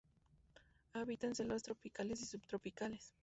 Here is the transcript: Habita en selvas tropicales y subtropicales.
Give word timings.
Habita 0.93 1.27
en 1.27 1.35
selvas 1.35 1.61
tropicales 1.61 2.19
y 2.23 2.25
subtropicales. 2.25 3.13